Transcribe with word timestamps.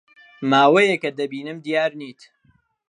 ماوەیەکە 0.51 1.09
دەبینم 1.19 1.57
دیار 1.65 1.91
نیت. 1.99 2.21